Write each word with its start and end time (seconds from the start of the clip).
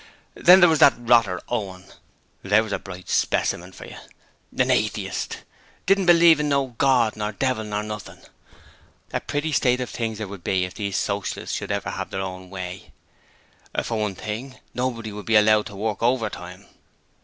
Then 0.33 0.61
there 0.61 0.69
was 0.69 0.79
that 0.79 0.95
rotter 0.97 1.39
Owen; 1.47 1.83
there 2.41 2.63
was 2.63 2.71
a 2.73 2.79
bright 2.79 3.07
specimen 3.07 3.71
for 3.71 3.85
yer! 3.85 3.99
An 4.57 4.71
Atheist! 4.71 5.43
didn't 5.85 6.07
believe 6.07 6.39
in 6.39 6.49
no 6.49 6.73
God 6.79 7.15
or 7.21 7.31
Devil 7.33 7.71
or 7.71 7.83
nothing 7.83 8.17
else. 8.17 8.29
A 9.13 9.19
pretty 9.19 9.51
state 9.51 9.79
of 9.79 9.91
things 9.91 10.17
there 10.17 10.27
would 10.27 10.43
be 10.43 10.65
if 10.65 10.73
these 10.73 10.97
Socialists 10.97 11.59
could 11.59 11.69
have 11.69 12.09
their 12.09 12.19
own 12.19 12.49
way: 12.49 12.91
for 13.83 13.99
one 13.99 14.15
thing, 14.15 14.57
nobody 14.73 15.11
would 15.11 15.27
be 15.27 15.35
allowed 15.35 15.67
to 15.67 15.75
work 15.75 16.01
overtime! 16.01 16.65